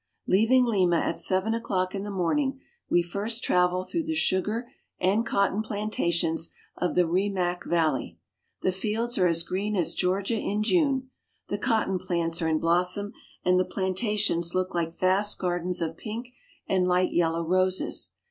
[0.25, 2.59] Leaving Lima at seven o'clock in the morning,
[2.89, 4.67] we first travel through the sugar
[4.99, 8.17] and cotton plantations of the Rimac valley.
[8.63, 11.11] The fields are as green as Georgia in June.
[11.49, 13.13] The cotton plants are in blossom,
[13.45, 16.29] and the plantations look like vast gardens of pink
[16.67, 18.13] and light yellow roses.